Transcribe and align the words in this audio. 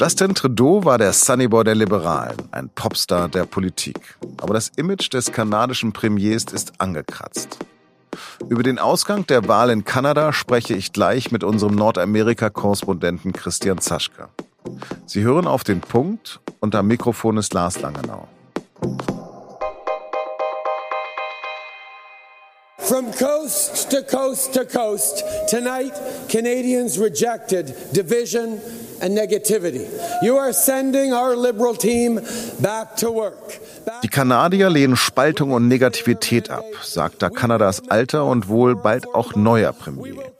Justin 0.00 0.32
Trudeau 0.32 0.84
war 0.84 0.96
der 0.96 1.12
Sunnyboy 1.12 1.64
der 1.64 1.74
Liberalen, 1.74 2.36
ein 2.52 2.68
Popstar 2.68 3.28
der 3.28 3.46
Politik. 3.46 4.16
Aber 4.40 4.54
das 4.54 4.68
Image 4.76 5.12
des 5.12 5.32
kanadischen 5.32 5.92
Premiers 5.92 6.44
ist 6.52 6.80
angekratzt. 6.80 7.58
Über 8.48 8.62
den 8.62 8.78
Ausgang 8.78 9.26
der 9.26 9.48
Wahl 9.48 9.70
in 9.70 9.82
Kanada 9.84 10.32
spreche 10.32 10.74
ich 10.74 10.92
gleich 10.92 11.32
mit 11.32 11.42
unserem 11.42 11.74
Nordamerika-Korrespondenten 11.74 13.32
Christian 13.32 13.78
Zaschka. 13.78 14.28
Sie 15.04 15.22
hören 15.22 15.48
auf 15.48 15.64
den 15.64 15.80
Punkt 15.80 16.38
und 16.60 16.76
am 16.76 16.86
Mikrofon 16.86 17.36
ist 17.36 17.52
Lars 17.52 17.80
Langenau. 17.80 18.28
From 22.88 23.12
coast 23.12 23.90
to 23.90 24.02
coast 24.02 24.54
to 24.54 24.64
coast, 24.64 25.22
tonight 25.46 25.92
Canadians 26.30 26.98
rejected 26.98 27.74
division 27.92 28.60
and 29.02 29.14
negativity. 29.14 29.86
You 30.22 30.38
are 30.38 30.54
sending 30.54 31.12
our 31.12 31.36
liberal 31.36 31.74
team 31.74 32.18
back 32.62 32.96
to 32.96 33.10
work. 33.10 33.60
Die 34.02 34.08
Kanadier 34.08 34.70
lehnen 34.70 34.96
Spaltung 34.96 35.52
und 35.52 35.68
Negativität 35.68 36.48
ab, 36.48 36.64
sagt 36.82 37.20
da 37.22 37.28
Kanadas 37.28 37.90
alter 37.90 38.24
und 38.24 38.48
wohl 38.48 38.74
bald 38.74 39.06
auch 39.14 39.34
neuer 39.34 39.74
Premier. 39.74 40.32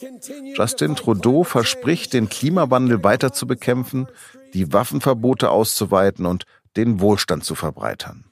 Justin 0.56 0.96
Trudeau 0.96 1.44
verspricht, 1.44 2.14
den 2.14 2.30
Klimawandel 2.30 3.04
weiter 3.04 3.34
zu 3.34 3.46
bekämpfen, 3.46 4.06
die 4.54 4.72
Waffenverbote 4.72 5.50
auszuweiten 5.50 6.24
und 6.24 6.46
den 6.78 7.00
Wohlstand 7.00 7.44
zu 7.44 7.54
verbreitern. 7.54 8.24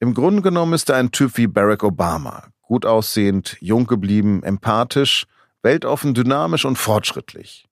Im 0.00 0.12
Grunde 0.12 0.42
genommen 0.42 0.72
ist 0.72 0.90
er 0.90 0.96
ein 0.96 1.12
Typ 1.12 1.36
wie 1.36 1.46
Barack 1.46 1.84
Obama, 1.84 2.48
gut 2.66 2.84
aussehend, 2.84 3.56
jung 3.60 3.86
geblieben, 3.86 4.42
empathisch, 4.42 5.26
weltoffen, 5.62 6.14
dynamisch 6.14 6.64
und 6.64 6.76
fortschrittlich. 6.76 7.66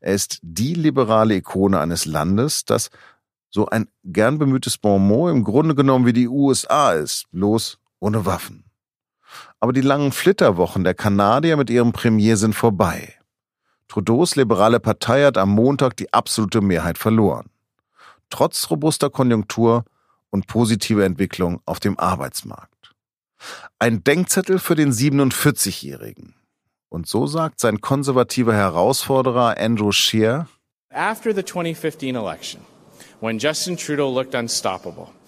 Er 0.00 0.14
ist 0.14 0.38
die 0.42 0.74
liberale 0.74 1.36
Ikone 1.36 1.78
eines 1.78 2.06
Landes, 2.06 2.64
das 2.64 2.90
so 3.50 3.66
ein 3.66 3.88
gern 4.04 4.38
bemühtes 4.38 4.78
Bonmot 4.78 5.30
im 5.30 5.44
Grunde 5.44 5.74
genommen 5.74 6.06
wie 6.06 6.12
die 6.12 6.28
USA 6.28 6.92
ist, 6.92 7.26
bloß 7.32 7.78
ohne 7.98 8.24
Waffen. 8.24 8.64
Aber 9.60 9.72
die 9.72 9.82
langen 9.82 10.12
Flitterwochen 10.12 10.84
der 10.84 10.94
Kanadier 10.94 11.56
mit 11.56 11.68
ihrem 11.68 11.92
Premier 11.92 12.36
sind 12.36 12.54
vorbei. 12.54 13.14
Trudeaus 13.88 14.36
liberale 14.36 14.80
Partei 14.80 15.24
hat 15.24 15.36
am 15.36 15.50
Montag 15.50 15.96
die 15.96 16.12
absolute 16.12 16.60
Mehrheit 16.60 16.96
verloren. 16.96 17.50
Trotz 18.30 18.70
robuster 18.70 19.10
Konjunktur 19.10 19.84
und 20.30 20.46
positiver 20.46 21.04
Entwicklung 21.04 21.60
auf 21.66 21.80
dem 21.80 21.98
Arbeitsmarkt. 21.98 22.69
Ein 23.78 24.04
Denkzettel 24.04 24.58
für 24.58 24.74
den 24.74 24.92
47-Jährigen. 24.92 26.34
Und 26.88 27.06
so 27.08 27.26
sagt 27.26 27.60
sein 27.60 27.80
konservativer 27.80 28.54
Herausforderer 28.54 29.56
Andrew 29.58 29.92
Scheer, 29.92 30.48
After 30.92 31.32
the 31.32 31.44
2015 31.44 32.16
election, 32.16 32.60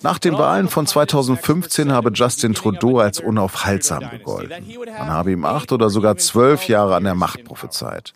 nach 0.03 0.19
den 0.19 0.39
Wahlen 0.39 0.69
von 0.69 0.87
2015 0.87 1.93
habe 1.93 2.11
Justin 2.13 2.55
Trudeau 2.55 2.99
als 2.99 3.21
unaufhaltsam 3.21 4.09
gegolten. 4.11 4.67
Man 4.87 5.11
habe 5.11 5.33
ihm 5.33 5.45
acht 5.45 5.73
oder 5.73 5.91
sogar 5.91 6.17
zwölf 6.17 6.69
Jahre 6.69 6.97
an 6.97 7.05
der 7.05 7.15
Macht 7.15 7.45
prophezeit. 7.45 8.15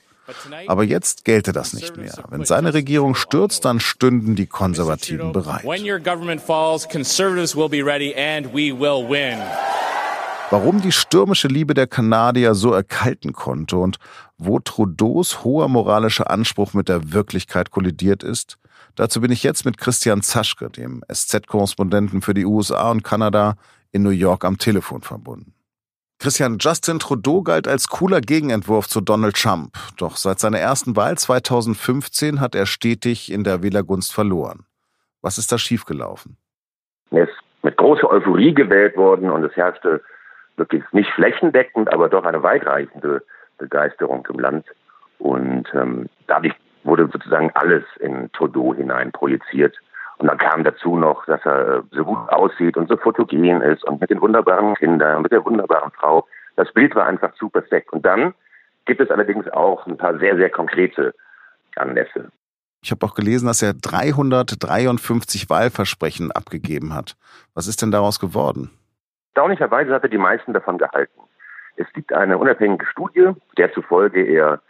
Aber 0.66 0.84
jetzt 0.84 1.24
gelte 1.24 1.52
das 1.52 1.72
nicht 1.72 1.96
mehr. 1.96 2.12
Wenn 2.28 2.44
seine 2.44 2.74
Regierung 2.74 3.14
stürzt, 3.14 3.64
dann 3.64 3.80
stünden 3.80 4.34
die 4.34 4.46
Konservativen 4.46 5.32
bereit. 5.32 5.64
Warum 10.50 10.80
die 10.80 10.92
stürmische 10.92 11.48
Liebe 11.48 11.74
der 11.74 11.88
Kanadier 11.88 12.54
so 12.54 12.72
erkalten 12.72 13.32
konnte 13.32 13.76
und 13.78 13.96
wo 14.38 14.60
Trudeaus 14.60 15.42
hoher 15.42 15.68
moralischer 15.68 16.30
Anspruch 16.30 16.72
mit 16.72 16.88
der 16.88 17.12
Wirklichkeit 17.12 17.72
kollidiert 17.72 18.22
ist, 18.22 18.56
dazu 18.94 19.20
bin 19.20 19.32
ich 19.32 19.42
jetzt 19.42 19.64
mit 19.64 19.76
Christian 19.76 20.22
Zaschke, 20.22 20.70
dem 20.70 21.02
SZ-Korrespondenten 21.12 22.22
für 22.22 22.34
die 22.34 22.44
USA 22.44 22.92
und 22.92 23.02
Kanada 23.02 23.56
in 23.90 24.02
New 24.02 24.10
York 24.10 24.44
am 24.44 24.58
Telefon 24.58 25.02
verbunden. 25.02 25.55
Christian, 26.26 26.56
Justin 26.58 26.98
Trudeau 26.98 27.42
galt 27.42 27.68
als 27.68 27.86
cooler 27.86 28.20
Gegenentwurf 28.20 28.88
zu 28.88 29.00
Donald 29.00 29.36
Trump, 29.40 29.76
doch 29.96 30.16
seit 30.16 30.40
seiner 30.40 30.58
ersten 30.58 30.96
Wahl 30.96 31.16
2015 31.16 32.40
hat 32.40 32.56
er 32.56 32.66
stetig 32.66 33.30
in 33.30 33.44
der 33.44 33.62
Wählergunst 33.62 34.12
verloren. 34.12 34.66
Was 35.22 35.38
ist 35.38 35.52
da 35.52 35.56
schiefgelaufen? 35.56 36.36
Er 37.12 37.28
ist 37.28 37.38
mit 37.62 37.76
großer 37.76 38.10
Euphorie 38.10 38.52
gewählt 38.52 38.96
worden 38.96 39.30
und 39.30 39.44
es 39.44 39.54
herrschte 39.54 40.02
wirklich 40.56 40.82
nicht 40.90 41.08
flächendeckend, 41.10 41.92
aber 41.92 42.08
doch 42.08 42.24
eine 42.24 42.42
weitreichende 42.42 43.22
Begeisterung 43.58 44.26
im 44.28 44.40
Land. 44.40 44.66
Und 45.20 45.68
ähm, 45.74 46.08
dadurch 46.26 46.54
wurde 46.82 47.08
sozusagen 47.12 47.52
alles 47.54 47.84
in 48.00 48.32
Trudeau 48.32 48.74
hinein 48.74 49.12
projiziert. 49.12 49.76
Und 50.18 50.28
dann 50.28 50.38
kam 50.38 50.64
dazu 50.64 50.96
noch, 50.96 51.24
dass 51.26 51.44
er 51.44 51.84
so 51.90 52.04
gut 52.04 52.18
aussieht 52.30 52.76
und 52.76 52.88
so 52.88 52.96
fotogen 52.96 53.60
ist 53.60 53.84
und 53.84 54.00
mit 54.00 54.10
den 54.10 54.20
wunderbaren 54.20 54.74
Kindern, 54.74 55.22
mit 55.22 55.32
der 55.32 55.44
wunderbaren 55.44 55.90
Frau. 55.92 56.26
Das 56.56 56.72
Bild 56.72 56.94
war 56.94 57.06
einfach 57.06 57.34
zu 57.34 57.50
perfekt. 57.50 57.92
Und 57.92 58.06
dann 58.06 58.32
gibt 58.86 59.00
es 59.00 59.10
allerdings 59.10 59.46
auch 59.48 59.86
ein 59.86 59.98
paar 59.98 60.18
sehr, 60.18 60.36
sehr 60.36 60.48
konkrete 60.48 61.14
Anlässe. 61.76 62.30
Ich 62.82 62.90
habe 62.90 63.04
auch 63.04 63.14
gelesen, 63.14 63.46
dass 63.46 63.62
er 63.62 63.74
353 63.74 65.50
Wahlversprechen 65.50 66.32
abgegeben 66.32 66.94
hat. 66.94 67.16
Was 67.54 67.66
ist 67.66 67.82
denn 67.82 67.90
daraus 67.90 68.20
geworden? 68.20 68.70
Erstaunlicherweise 69.34 69.92
hat 69.92 70.02
er 70.02 70.08
die 70.08 70.18
meisten 70.18 70.54
davon 70.54 70.78
gehalten. 70.78 71.20
Es 71.76 71.86
gibt 71.92 72.12
eine 72.12 72.38
unabhängige 72.38 72.86
Studie, 72.86 73.32
der 73.58 73.70
zufolge 73.72 74.22
er 74.22 74.62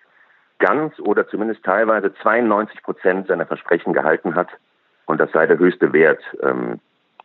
ganz 0.58 0.98
oder 0.98 1.28
zumindest 1.28 1.62
teilweise 1.62 2.12
92 2.22 2.82
Prozent 2.82 3.28
seiner 3.28 3.46
Versprechen 3.46 3.92
gehalten 3.92 4.34
hat. 4.34 4.48
Und 5.06 5.20
das 5.20 5.30
sei 5.32 5.46
der 5.46 5.58
höchste 5.58 5.92
Wert, 5.92 6.22
ähm, 6.42 6.80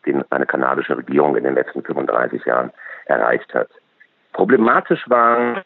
den 0.05 0.23
eine 0.31 0.45
kanadische 0.45 0.97
Regierung 0.97 1.35
in 1.35 1.43
den 1.43 1.55
letzten 1.55 1.83
35 1.83 2.45
Jahren 2.45 2.71
erreicht 3.05 3.53
hat. 3.53 3.69
Problematisch 4.33 5.09
waren 5.09 5.61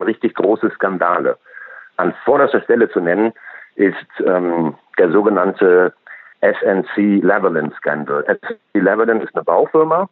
richtig 0.00 0.34
große 0.34 0.70
Skandale. 0.70 1.36
An 1.96 2.14
vorderster 2.24 2.60
Stelle 2.62 2.90
zu 2.90 3.00
nennen 3.00 3.32
ist 3.76 3.96
ähm, 4.24 4.74
der 4.98 5.10
sogenannte 5.10 5.92
SNC 6.40 7.22
Lavalin 7.22 7.72
Skandal. 7.72 8.24
SNC 8.24 8.58
Lavalin 8.74 9.20
ist 9.20 9.34
eine 9.34 9.44
Baufirma, 9.44 10.08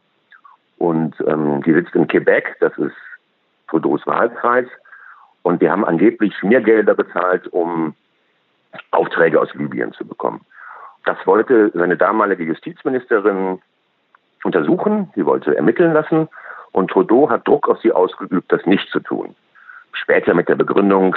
und 0.83 1.15
ähm, 1.29 1.63
die 1.63 1.73
sitzt 1.75 1.95
in 1.95 2.09
Quebec, 2.09 2.57
das 2.59 2.77
ist 2.77 2.97
Trudeaus 3.69 4.05
Wahlkreis. 4.05 4.67
Und 5.43 5.63
die 5.63 5.71
haben 5.71 5.85
angeblich 5.85 6.35
Schmiergelder 6.37 6.95
bezahlt, 6.95 7.47
um 7.53 7.95
Aufträge 8.91 9.41
aus 9.41 9.55
Libyen 9.55 9.93
zu 9.93 10.05
bekommen. 10.05 10.41
Das 11.05 11.19
wollte 11.27 11.71
seine 11.75 11.97
damalige 11.97 12.45
Justizministerin 12.45 13.61
untersuchen, 14.45 15.11
sie 15.15 15.27
wollte 15.27 15.57
ermitteln 15.57 15.93
lassen 15.93 16.29
und 16.73 16.91
Trudeau 16.91 17.29
hat 17.29 17.47
Druck 17.47 17.69
auf 17.69 17.81
sie 17.81 17.93
ausgeübt, 17.93 18.51
das 18.53 18.65
nicht 18.67 18.89
zu 18.91 19.01
tun. 19.01 19.35
Später 19.93 20.35
mit 20.35 20.49
der 20.49 20.55
Begründung, 20.55 21.17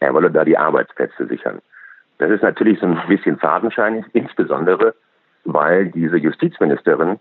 er 0.00 0.14
wolle 0.14 0.30
da 0.30 0.44
die 0.44 0.58
Arbeitsplätze 0.58 1.26
sichern. 1.26 1.60
Das 2.18 2.30
ist 2.30 2.42
natürlich 2.42 2.80
so 2.80 2.86
ein 2.86 3.00
bisschen 3.08 3.38
fadenscheinig, 3.38 4.04
insbesondere 4.12 4.94
weil 5.44 5.86
diese 5.86 6.16
Justizministerin 6.16 7.20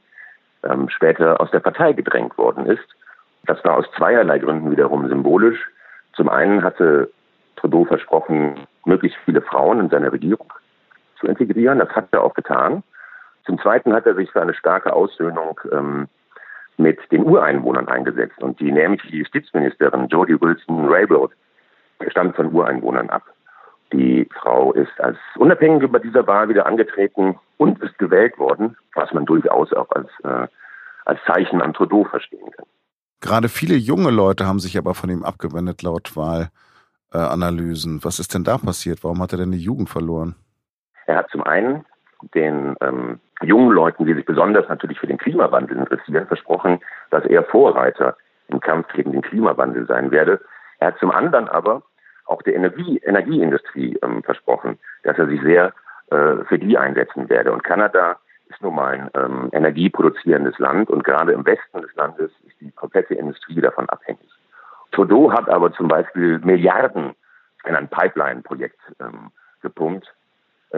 ähm, 0.64 0.90
später 0.90 1.40
aus 1.40 1.52
der 1.52 1.60
Partei 1.60 1.94
gedrängt 1.94 2.38
worden 2.38 2.66
ist. 2.66 2.88
Das 3.46 3.64
war 3.64 3.78
aus 3.78 3.86
zweierlei 3.96 4.40
Gründen 4.40 4.72
wiederum 4.72 5.08
symbolisch. 5.08 5.70
Zum 6.14 6.30
einen 6.30 6.64
hatte 6.64 7.12
Trudeau 7.56 7.86
versprochen, 7.86 8.56
möglichst 8.86 9.20
viele 9.26 9.42
Frauen 9.42 9.80
in 9.80 9.90
seine 9.90 10.12
Regierung 10.12 10.52
zu 11.26 11.32
integrieren. 11.32 11.80
Das 11.80 11.90
hat 11.90 12.10
er 12.12 12.24
auch 12.24 12.34
getan. 12.34 12.84
Zum 13.46 13.60
Zweiten 13.60 13.94
hat 13.94 14.06
er 14.06 14.16
sich 14.16 14.32
für 14.32 14.42
eine 14.42 14.54
starke 14.54 14.94
Aussöhnung 14.94 15.60
ähm, 15.72 16.08
mit 16.78 17.00
den 17.12 17.24
Ureinwohnern 17.24 17.88
eingesetzt. 17.88 18.42
Und 18.42 18.60
die 18.60 18.72
nämliche 18.72 19.16
Justizministerin 19.16 20.08
Jodie 20.08 20.40
Wilson-Raybould 20.40 21.32
stammt 22.08 22.36
von 22.36 22.54
Ureinwohnern 22.54 23.10
ab. 23.10 23.24
Die 23.94 24.28
Frau 24.42 24.74
ist 24.74 25.00
als 25.00 25.18
unabhängig 25.38 25.84
über 25.84 26.00
dieser 26.00 26.26
Wahl 26.28 26.50
wieder 26.50 26.66
angetreten 26.66 27.40
und 27.58 27.82
ist 27.82 27.98
gewählt 27.98 28.38
worden, 28.38 28.76
was 28.96 29.14
man 29.14 29.26
durchaus 29.26 29.72
auch 29.74 29.90
als, 29.92 30.10
äh, 30.24 30.48
als 31.06 31.20
Zeichen 31.26 31.62
an 31.62 31.74
Trudeau 31.74 32.04
verstehen 32.04 32.52
kann. 32.52 32.66
Gerade 33.22 33.48
viele 33.48 33.76
junge 33.76 34.12
Leute 34.12 34.46
haben 34.46 34.60
sich 34.60 34.78
aber 34.78 34.96
von 34.96 35.10
ihm 35.10 35.24
abgewendet, 35.24 35.82
laut 35.82 36.12
Wahlanalysen. 36.16 38.00
Äh, 38.00 38.04
was 38.04 38.20
ist 38.20 38.34
denn 38.34 38.44
da 38.44 38.58
passiert? 38.58 39.04
Warum 39.04 39.22
hat 39.22 39.32
er 39.32 39.38
denn 39.38 39.52
die 39.52 39.60
Jugend 39.60 39.90
verloren? 39.90 40.36
Er 41.06 41.18
hat 41.18 41.30
zum 41.30 41.44
einen 41.44 41.86
den 42.34 42.76
ähm, 42.82 43.20
jungen 43.42 43.72
Leuten, 43.72 44.06
die 44.06 44.14
sich 44.14 44.26
besonders 44.26 44.68
natürlich 44.70 45.00
für 45.00 45.08
den 45.08 45.18
Klimawandel 45.18 45.78
interessieren, 45.78 46.28
versprochen, 46.28 46.80
dass 47.12 47.26
er 47.26 47.44
Vorreiter 47.44 48.18
im 48.48 48.60
Kampf 48.60 48.88
gegen 48.94 49.12
den 49.12 49.22
Klimawandel 49.22 49.86
sein 49.86 50.12
werde. 50.12 50.42
Er 50.80 50.88
hat 50.88 51.00
zum 51.00 51.12
anderen 51.12 51.48
aber 51.48 51.84
auch 52.26 52.42
der 52.42 52.56
Energie, 52.56 52.98
Energieindustrie 53.04 53.98
ähm, 54.02 54.24
versprochen, 54.24 54.80
dass 55.04 55.18
er 55.18 55.28
sich 55.28 55.42
sehr 55.42 55.74
äh, 56.12 56.44
für 56.48 56.58
die 56.58 56.78
einsetzen 56.78 57.30
werde. 57.30 57.52
Und 57.52 57.64
Kanada 57.64 58.18
ist 58.50 58.62
nun 58.62 58.76
mal 58.76 58.94
ein 58.94 59.10
ähm, 59.16 59.50
energieproduzierendes 59.52 60.58
Land 60.60 60.90
und 60.90 61.04
gerade 61.04 61.34
im 61.34 61.46
Westen 61.46 61.82
des 61.82 61.94
Landes 61.96 62.32
ist 62.48 62.60
die 62.62 62.72
komplette 62.72 63.16
Industrie 63.16 63.62
davon 63.62 63.90
abhängig. 63.90 64.30
Trudeau 64.92 65.32
hat 65.32 65.50
aber 65.50 65.74
zum 65.74 65.88
Beispiel 65.88 66.40
Milliarden 66.40 67.16
in 67.66 67.76
ein 67.76 67.88
Pipeline-Projekt 67.88 68.80
ähm, 69.00 69.32
gepumpt, 69.62 70.14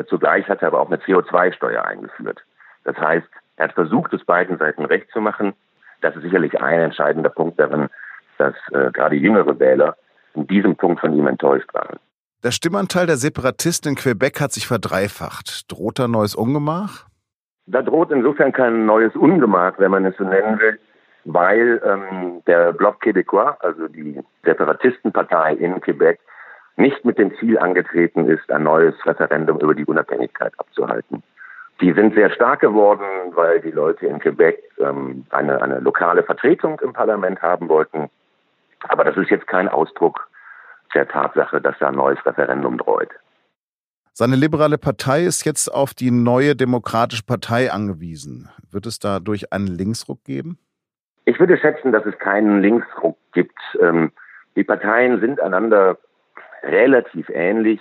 zugleich 0.06 0.48
hat 0.48 0.62
er 0.62 0.70
aber 0.70 0.82
auch 0.82 0.88
eine 0.88 0.98
CO2-Steuer 0.98 1.84
eingeführt. 1.86 2.44
Das 2.84 2.98
heißt, 2.98 3.28
er 3.58 3.66
hat 3.66 3.74
versucht, 3.74 4.14
es 4.14 4.24
beiden 4.24 4.58
Seiten 4.58 4.86
recht 4.86 5.10
zu 5.12 5.20
machen. 5.20 5.54
Das 6.02 6.16
ist 6.16 6.22
sicherlich 6.22 6.60
ein 6.62 6.80
entscheidender 6.80 7.30
Punkt 7.30 7.60
darin, 7.60 7.90
dass 8.38 8.54
äh, 8.72 8.92
gerade 8.92 9.16
jüngere 9.16 9.60
Wähler 9.60 9.96
in 10.36 10.48
diesem 10.48 10.76
Punkt 10.76 11.00
von 11.00 11.14
ihm 11.14 11.28
enttäuscht 11.28 11.74
waren. 11.74 11.98
Der 12.44 12.52
Stimmanteil 12.52 13.08
der 13.08 13.18
Separatisten 13.18 13.92
in 13.92 13.96
Quebec 13.96 14.40
hat 14.40 14.52
sich 14.52 14.68
verdreifacht. 14.68 15.72
Droht 15.72 15.98
da 15.98 16.08
neues 16.08 16.36
Ungemach? 16.36 17.08
Da 17.66 17.82
droht 17.82 18.12
insofern 18.12 18.54
kein 18.54 18.86
neues 18.86 19.16
Ungemach, 19.16 19.74
wenn 19.80 19.92
man 19.92 20.06
es 20.06 20.16
so 20.18 20.24
nennen 20.24 20.60
will, 20.60 20.80
weil 21.26 21.82
ähm, 21.84 22.42
der 22.46 22.72
Bloc 22.74 23.02
Québécois, 23.04 23.58
also 23.60 23.88
die 23.88 24.22
Separatistenpartei 24.44 25.56
in 25.56 25.82
Quebec, 25.82 26.20
nicht 26.78 27.04
mit 27.04 27.18
dem 27.18 27.36
Ziel 27.38 27.58
angetreten 27.58 28.30
ist, 28.30 28.50
ein 28.52 28.64
neues 28.64 28.96
Referendum 29.06 29.60
über 29.60 29.76
die 29.76 29.86
Unabhängigkeit 29.86 30.54
abzuhalten. 30.58 31.24
Die 31.82 31.94
sind 31.94 32.16
sehr 32.16 32.32
stark 32.32 32.62
geworden, 32.62 33.06
weil 33.34 33.62
die 33.62 33.72
Leute 33.72 34.08
in 34.08 34.20
Quebec 34.20 34.64
ähm, 34.80 35.26
eine, 35.30 35.62
eine 35.62 35.80
lokale 35.80 36.24
Vertretung 36.24 36.80
im 36.80 36.94
Parlament 36.94 37.42
haben 37.42 37.70
wollten. 37.70 38.10
Aber 38.88 39.04
das 39.04 39.18
ist 39.18 39.30
jetzt 39.30 39.48
kein 39.48 39.68
Ausdruck 39.68 40.30
der 40.94 41.08
Tatsache, 41.08 41.62
dass 41.62 41.78
da 41.80 41.90
ein 41.90 41.96
neues 41.96 42.24
Referendum 42.26 42.78
droht. 42.78 43.10
Seine 44.14 44.36
liberale 44.36 44.80
Partei 44.80 45.26
ist 45.26 45.46
jetzt 45.46 45.72
auf 45.72 45.94
die 45.94 46.10
neue 46.10 46.56
Demokratische 46.56 47.24
Partei 47.24 47.72
angewiesen. 47.72 48.50
Wird 48.72 48.88
es 48.88 48.98
dadurch 48.98 49.54
einen 49.54 49.68
Linksruck 49.68 50.24
geben? 50.24 50.58
Ich 51.26 51.40
würde 51.40 51.58
schätzen, 51.58 51.92
dass 51.92 52.06
es 52.06 52.18
keinen 52.18 52.62
Linksruck 52.62 53.18
gibt. 53.34 53.60
Ähm, 53.80 54.12
die 54.56 54.64
Parteien 54.64 55.20
sind 55.20 55.40
einander 55.40 56.00
relativ 56.64 57.30
ähnlich. 57.30 57.80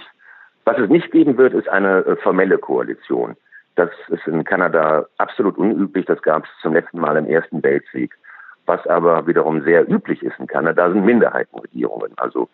Was 0.64 0.78
es 0.78 0.88
nicht 0.88 1.10
geben 1.12 1.38
wird, 1.38 1.54
ist 1.54 1.68
eine 1.68 2.04
äh, 2.04 2.16
formelle 2.16 2.58
Koalition. 2.58 3.36
Das 3.76 3.90
ist 4.08 4.26
in 4.26 4.42
Kanada 4.44 5.06
absolut 5.18 5.58
unüblich. 5.58 6.06
Das 6.06 6.20
gab 6.22 6.44
es 6.44 6.50
zum 6.62 6.72
letzten 6.72 6.98
Mal 6.98 7.16
im 7.16 7.26
Ersten 7.26 7.62
Weltkrieg. 7.62 8.16
Was 8.64 8.84
aber 8.86 9.26
wiederum 9.26 9.62
sehr 9.62 9.88
üblich 9.88 10.22
ist 10.22 10.38
in 10.40 10.46
Kanada, 10.46 10.90
sind 10.90 11.04
Minderheitenregierungen. 11.04 12.12
Also 12.16 12.48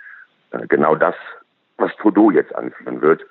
äh, 0.50 0.66
genau 0.66 0.94
das, 0.94 1.14
was 1.78 1.94
Trudeau 1.96 2.30
jetzt 2.30 2.54
anführen 2.54 3.00
wird. 3.00 3.24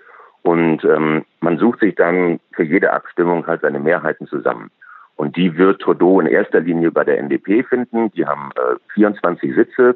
Und 0.44 0.84
ähm, 0.86 1.26
man 1.42 1.58
sucht 1.58 1.82
sich 1.82 1.96
dann 1.96 2.40
für 2.54 2.64
jede 2.64 2.92
Abstimmung 2.92 3.46
halt 3.46 3.62
seine 3.62 3.80
Mehrheiten 3.80 4.26
zusammen. 4.26 4.72
Und 5.16 5.36
die 5.36 5.56
wird 5.58 5.82
Trudeau 5.82 6.20
in 6.20 6.26
erster 6.26 6.62
Linie 6.62 6.90
bei 6.92 7.04
der 7.04 7.20
NDP 7.20 7.64
finden. 7.64 8.12
Die 8.14 8.26
haben 8.26 8.50
äh, 8.56 8.78
24 8.94 9.54
Sitze. 9.54 9.96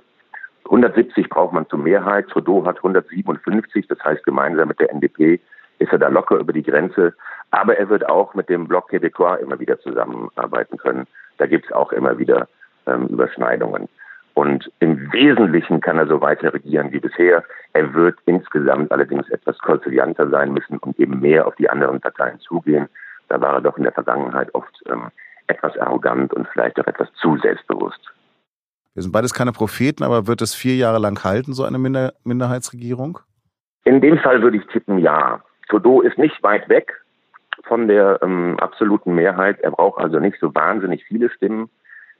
170 0.66 1.30
braucht 1.30 1.54
man 1.54 1.68
zur 1.70 1.80
Mehrheit. 1.80 2.28
Trudeau 2.30 2.66
hat 2.66 2.78
157. 2.78 3.88
Das 3.88 4.04
heißt, 4.04 4.24
gemeinsam 4.24 4.68
mit 4.68 4.80
der 4.80 4.92
NDP 4.92 5.40
ist 5.80 5.92
er 5.92 6.00
da 6.00 6.08
locker 6.08 6.38
über 6.38 6.54
die 6.54 6.64
Grenze. 6.64 7.14
Aber 7.52 7.78
er 7.78 7.90
wird 7.90 8.08
auch 8.10 8.34
mit 8.34 8.50
dem 8.50 8.68
Bloc 8.68 8.92
Québécois 8.92 9.38
immer 9.38 9.60
wieder 9.60 9.80
zusammenarbeiten 9.80 10.78
können. 10.78 11.08
Da 11.38 11.46
gibt 11.46 11.66
es 11.66 11.72
auch 11.72 11.92
immer 11.92 12.18
wieder 12.18 12.48
ähm, 12.88 13.08
Überschneidungen. 13.08 13.88
Und 14.34 14.70
im 14.80 15.12
Wesentlichen 15.14 15.80
kann 15.80 15.98
er 15.98 16.08
so 16.08 16.20
weiter 16.20 16.54
regieren 16.54 16.92
wie 16.92 17.00
bisher. 17.00 17.44
Er 17.72 17.94
wird 17.94 18.18
insgesamt 18.26 18.92
allerdings 18.92 19.30
etwas 19.30 19.58
konzilianter 19.60 20.30
sein 20.30 20.54
müssen 20.54 20.78
und 20.80 21.00
eben 21.00 21.22
mehr 21.22 21.48
auf 21.48 21.56
die 21.56 21.70
anderen 21.70 22.02
Parteien 22.02 22.40
zugehen. 22.40 22.90
Da 23.30 23.40
war 23.40 23.54
er 23.54 23.62
doch 23.62 23.78
in 23.78 23.84
der 23.84 23.94
Vergangenheit 23.94 24.54
oft 24.54 24.84
ähm, 24.88 25.10
etwas 25.48 25.78
arrogant 25.78 26.34
und 26.34 26.48
vielleicht 26.50 26.80
auch 26.80 26.88
etwas 26.88 27.12
zu 27.14 27.38
selbstbewusst. 27.38 28.12
Wir 28.96 29.04
sind 29.04 29.12
beides 29.12 29.34
keine 29.34 29.52
Propheten, 29.52 30.04
aber 30.04 30.26
wird 30.26 30.42
es 30.42 30.56
vier 30.56 30.78
Jahre 30.78 31.00
lang 31.00 31.22
halten, 31.22 31.54
so 31.54 31.66
eine 31.66 31.78
Minder 31.78 32.14
Minderheitsregierung? 32.24 33.20
In 33.84 34.00
dem 34.00 34.18
Fall 34.20 34.42
würde 34.42 34.58
ich 34.58 34.66
tippen, 34.68 35.00
ja. 35.00 35.44
Trudeau 35.70 36.02
ist 36.02 36.18
nicht 36.18 36.42
weit 36.44 36.70
weg 36.70 36.94
von 37.66 37.90
der 37.90 38.20
ähm, 38.24 38.58
absoluten 38.58 39.14
Mehrheit. 39.14 39.60
Er 39.60 39.72
braucht 39.72 40.00
also 40.00 40.20
nicht 40.20 40.38
so 40.40 40.56
wahnsinnig 40.56 41.04
viele 41.06 41.30
Stimmen. 41.30 41.70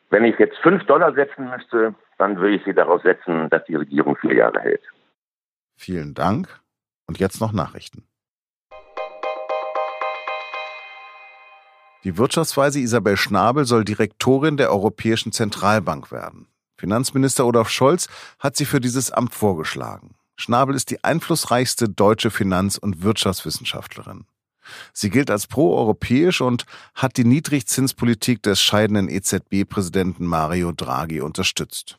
Wenn 0.10 0.26
ich 0.26 0.38
jetzt 0.38 0.58
fünf 0.58 0.86
Dollar 0.86 1.14
setzen 1.14 1.50
müsste, 1.50 1.96
dann 2.18 2.38
würde 2.38 2.56
ich 2.56 2.66
sie 2.66 2.74
daraus 2.74 3.02
setzen, 3.04 3.50
dass 3.50 3.64
die 3.66 3.76
Regierung 3.76 4.18
vier 4.18 4.36
Jahre 4.36 4.60
hält. 4.60 4.84
Vielen 5.78 6.14
Dank. 6.14 6.60
Und 7.08 7.20
jetzt 7.20 7.40
noch 7.40 7.54
Nachrichten. 7.54 8.04
Die 12.04 12.18
Wirtschaftsweise 12.18 12.80
Isabel 12.80 13.16
Schnabel 13.16 13.64
soll 13.64 13.86
Direktorin 13.86 14.58
der 14.58 14.72
Europäischen 14.72 15.32
Zentralbank 15.32 16.12
werden. 16.12 16.48
Finanzminister 16.78 17.46
Olaf 17.46 17.70
Scholz 17.70 18.08
hat 18.40 18.58
sie 18.58 18.66
für 18.66 18.82
dieses 18.82 19.12
Amt 19.12 19.34
vorgeschlagen. 19.34 20.16
Schnabel 20.36 20.76
ist 20.76 20.90
die 20.92 21.04
einflussreichste 21.04 21.88
deutsche 21.88 22.30
Finanz- 22.30 22.78
und 22.78 23.04
Wirtschaftswissenschaftlerin. 23.04 24.26
Sie 24.94 25.10
gilt 25.10 25.30
als 25.30 25.48
proeuropäisch 25.48 26.42
und 26.42 26.66
hat 26.96 27.18
die 27.18 27.24
Niedrigzinspolitik 27.24 28.42
des 28.44 28.60
scheidenden 28.60 29.10
EZB-Präsidenten 29.10 30.26
Mario 30.26 30.72
Draghi 30.72 31.22
unterstützt. 31.22 31.98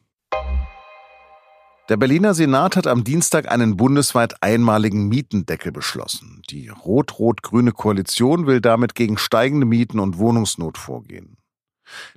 Der 1.88 1.96
Berliner 1.96 2.34
Senat 2.34 2.74
hat 2.74 2.88
am 2.88 3.04
Dienstag 3.04 3.48
einen 3.48 3.76
bundesweit 3.76 4.42
einmaligen 4.42 5.08
Mietendeckel 5.08 5.70
beschlossen. 5.70 6.42
Die 6.50 6.68
rot-rot-grüne 6.68 7.70
Koalition 7.70 8.48
will 8.48 8.60
damit 8.60 8.96
gegen 8.96 9.18
steigende 9.18 9.66
Mieten 9.66 10.00
und 10.00 10.18
Wohnungsnot 10.18 10.78
vorgehen. 10.78 11.36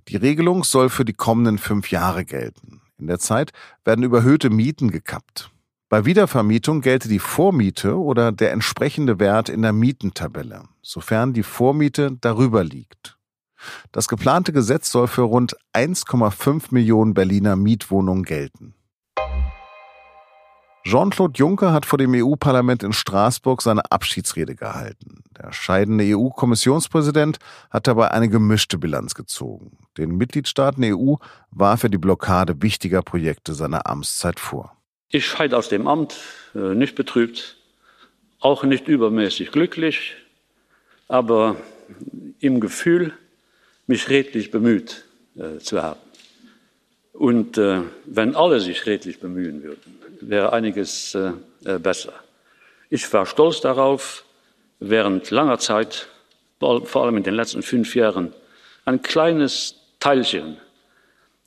Die 0.08 0.18
Regelung 0.18 0.64
soll 0.64 0.90
für 0.90 1.06
die 1.06 1.14
kommenden 1.14 1.58
fünf 1.58 1.92
Jahre 1.92 2.26
gelten. 2.26 2.82
In 2.98 3.08
der 3.08 3.20
Zeit 3.20 3.52
werden 3.86 4.04
überhöhte 4.04 4.50
Mieten 4.50 4.92
gekappt. 4.92 5.52
Bei 5.90 6.06
Wiedervermietung 6.06 6.82
gelte 6.82 7.10
die 7.10 7.20
Vormiete 7.20 7.98
oder 7.98 8.32
der 8.32 8.52
entsprechende 8.52 9.20
Wert 9.20 9.50
in 9.50 9.64
der 9.64 9.74
Mietentabelle, 9.74 10.66
sofern 10.84 11.34
die 11.34 11.44
Vormiete 11.44 12.16
darüber 12.22 12.64
liegt. 12.64 13.18
Das 13.92 14.08
geplante 14.08 14.54
Gesetz 14.54 14.92
soll 14.92 15.08
für 15.08 15.24
rund 15.24 15.58
1,5 15.74 16.68
Millionen 16.70 17.14
Berliner 17.14 17.56
Mietwohnungen 17.56 18.24
gelten. 18.24 18.76
Jean-Claude 20.90 21.38
Juncker 21.38 21.72
hat 21.72 21.86
vor 21.86 22.00
dem 22.00 22.16
EU-Parlament 22.16 22.82
in 22.82 22.94
Straßburg 22.94 23.62
seine 23.62 23.92
Abschiedsrede 23.92 24.56
gehalten. 24.56 25.24
Der 25.38 25.54
scheidende 25.54 26.04
EU-Kommissionspräsident 26.04 27.38
hat 27.70 27.86
dabei 27.86 28.10
eine 28.10 28.28
gemischte 28.28 28.80
Bilanz 28.80 29.14
gezogen. 29.14 29.78
Den 29.98 30.18
Mitgliedstaaten 30.18 30.82
der 30.82 30.98
EU 30.98 31.18
warf 31.52 31.84
er 31.84 31.90
die 31.90 32.00
Blockade 32.00 32.64
wichtiger 32.64 33.04
Projekte 33.04 33.54
seiner 33.54 33.86
Amtszeit 33.86 34.40
vor. 34.40 34.76
Ich 35.10 35.28
scheide 35.28 35.58
aus 35.58 35.70
dem 35.70 35.88
Amt 35.88 36.16
äh, 36.56 36.74
nicht 36.74 36.96
betrübt, 36.96 37.58
auch 38.40 38.64
nicht 38.64 38.88
übermäßig 38.88 39.52
glücklich, 39.52 40.16
aber 41.08 41.56
im 42.40 42.60
Gefühl, 42.60 43.14
mich 43.86 44.10
redlich 44.10 44.50
bemüht 44.50 45.06
äh, 45.36 45.60
zu 45.60 45.84
haben. 45.84 46.00
Und 47.20 47.58
äh, 47.58 47.82
wenn 48.06 48.34
alle 48.34 48.62
sich 48.62 48.86
redlich 48.86 49.20
bemühen 49.20 49.62
würden, 49.62 50.00
wäre 50.22 50.54
einiges 50.54 51.14
äh, 51.16 51.34
äh, 51.66 51.78
besser. 51.78 52.14
Ich 52.90 53.12
war 53.12 53.26
stolz 53.26 53.60
darauf, 53.60 54.24
während 54.80 55.30
langer 55.30 55.60
Zeit, 55.60 56.08
vor 56.60 57.04
allem 57.04 57.18
in 57.18 57.24
den 57.24 57.34
letzten 57.34 57.62
fünf 57.62 57.94
Jahren, 57.94 58.34
ein 58.86 59.02
kleines 59.02 59.76
Teilchen 60.00 60.60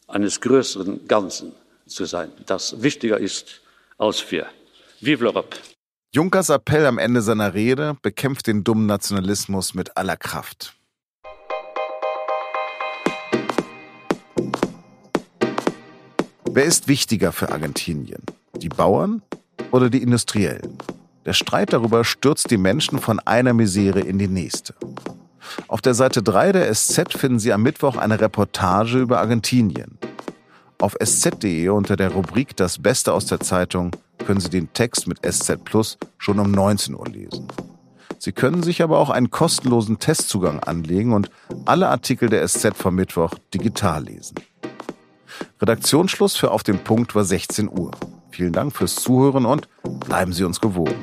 eines 0.08 0.42
größeren 0.42 1.08
Ganzen 1.08 1.52
zu 1.86 2.04
sein, 2.04 2.30
das 2.44 2.82
wichtiger 2.82 3.16
ist 3.18 3.62
als 3.96 4.30
wir. 4.30 4.44
Vive 5.00 5.24
l'Europe! 5.24 5.56
Junkers 6.14 6.50
Appell 6.50 6.84
am 6.84 6.98
Ende 6.98 7.22
seiner 7.22 7.54
Rede 7.54 7.96
bekämpft 8.02 8.46
den 8.46 8.62
dummen 8.62 8.84
Nationalismus 8.84 9.72
mit 9.72 9.96
aller 9.96 10.18
Kraft. 10.18 10.74
Wer 16.54 16.64
ist 16.64 16.87
wichtiger 16.87 17.32
für 17.32 17.50
Argentinien? 17.50 18.21
Die 18.56 18.68
Bauern 18.68 19.23
oder 19.71 19.88
die 19.88 20.02
Industriellen? 20.02 20.76
Der 21.25 21.32
Streit 21.32 21.73
darüber 21.73 22.04
stürzt 22.04 22.50
die 22.50 22.59
Menschen 22.59 22.99
von 22.99 23.21
einer 23.21 23.54
Misere 23.54 24.00
in 24.00 24.18
die 24.18 24.28
nächste. 24.28 24.75
Auf 25.68 25.80
der 25.80 25.94
Seite 25.94 26.23
3 26.23 26.52
der 26.52 26.75
SZ 26.75 27.14
finden 27.16 27.38
Sie 27.38 27.54
am 27.54 27.62
Mittwoch 27.62 27.97
eine 27.97 28.21
Reportage 28.21 28.99
über 28.99 29.21
Argentinien. 29.21 29.97
Auf 30.78 30.94
sz.de 31.02 31.71
unter 31.71 31.97
der 31.97 32.11
Rubrik 32.11 32.54
Das 32.54 32.82
Beste 32.82 33.14
aus 33.14 33.25
der 33.25 33.40
Zeitung 33.40 33.92
können 34.18 34.40
Sie 34.40 34.50
den 34.50 34.71
Text 34.75 35.06
mit 35.06 35.21
SZ 35.25 35.64
Plus 35.64 35.97
schon 36.18 36.38
um 36.38 36.50
19 36.50 36.94
Uhr 36.94 37.09
lesen. 37.09 37.49
Sie 38.18 38.32
können 38.32 38.62
sich 38.62 38.82
aber 38.82 38.99
auch 38.99 39.09
einen 39.09 39.30
kostenlosen 39.30 40.00
Testzugang 40.00 40.61
anlegen 40.61 41.14
und 41.14 41.30
alle 41.64 41.88
Artikel 41.88 42.28
der 42.28 42.47
SZ 42.47 42.76
vom 42.76 42.94
Mittwoch 42.94 43.37
digital 43.54 44.04
lesen. 44.04 44.35
Redaktionsschluss 45.60 46.36
für 46.36 46.50
Auf 46.50 46.62
den 46.62 46.78
Punkt 46.78 47.14
war 47.14 47.24
16 47.24 47.68
Uhr. 47.68 47.90
Vielen 48.30 48.52
Dank 48.52 48.74
fürs 48.74 48.96
Zuhören 48.96 49.46
und 49.46 49.68
bleiben 50.06 50.32
Sie 50.32 50.44
uns 50.44 50.60
gewogen. 50.60 50.94